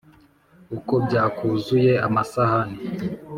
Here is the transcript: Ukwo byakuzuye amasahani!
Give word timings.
Ukwo 0.75 0.93
byakuzuye 1.05 1.93
amasahani! 2.07 2.77